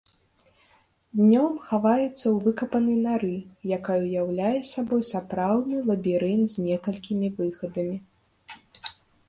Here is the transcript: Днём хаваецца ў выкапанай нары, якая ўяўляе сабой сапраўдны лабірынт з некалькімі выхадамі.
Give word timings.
Днём 1.19 1.53
хаваецца 1.67 2.09
ў 2.11 2.31
выкапанай 2.45 2.97
нары, 3.03 3.29
якая 3.77 3.99
ўяўляе 4.07 4.55
сабой 4.73 5.01
сапраўдны 5.13 5.77
лабірынт 5.93 6.45
з 6.57 6.67
некалькімі 6.67 7.27
выхадамі. 7.39 7.97